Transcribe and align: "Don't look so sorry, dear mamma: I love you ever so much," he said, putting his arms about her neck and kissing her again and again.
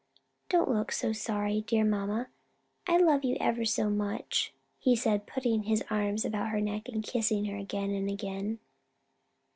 "Don't 0.49 0.71
look 0.71 0.91
so 0.91 1.13
sorry, 1.13 1.61
dear 1.61 1.83
mamma: 1.85 2.29
I 2.87 2.97
love 2.97 3.23
you 3.23 3.37
ever 3.39 3.65
so 3.65 3.87
much," 3.87 4.51
he 4.79 4.95
said, 4.95 5.27
putting 5.27 5.65
his 5.65 5.83
arms 5.91 6.25
about 6.25 6.49
her 6.49 6.59
neck 6.59 6.89
and 6.89 7.03
kissing 7.03 7.45
her 7.45 7.55
again 7.55 7.91
and 7.91 8.09
again. 8.09 8.57